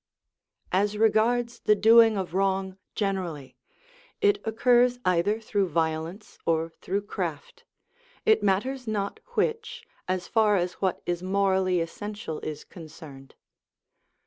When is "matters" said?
8.41-8.87